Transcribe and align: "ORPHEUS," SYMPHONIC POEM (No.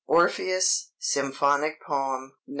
"ORPHEUS," 0.07 0.93
SYMPHONIC 0.97 1.79
POEM 1.79 2.33
(No. 2.47 2.49